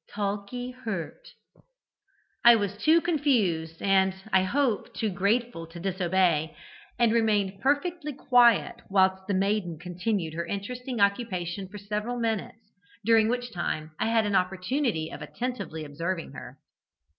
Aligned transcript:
Talkee 0.09 0.71
hurt.' 0.71 1.29
"I 2.43 2.55
was 2.55 2.75
too 2.75 3.01
confused 3.01 3.83
and, 3.83 4.15
I 4.33 4.41
hope, 4.41 4.95
too 4.95 5.11
grateful 5.11 5.67
to 5.67 5.79
disobey, 5.79 6.57
and 6.97 7.13
remained 7.13 7.61
perfectly 7.61 8.11
quiet 8.11 8.77
whilst 8.89 9.27
the 9.27 9.35
maiden 9.35 9.77
continued 9.77 10.33
her 10.33 10.45
interesting 10.47 10.99
occupation 10.99 11.67
for 11.67 11.77
several 11.77 12.17
minutes, 12.19 12.71
during 13.05 13.27
which 13.27 13.51
time 13.53 13.91
I 13.99 14.07
had 14.07 14.25
an 14.25 14.33
opportunity 14.33 15.11
of 15.11 15.21
attentively 15.21 15.85
observing 15.85 16.31
her. 16.31 16.57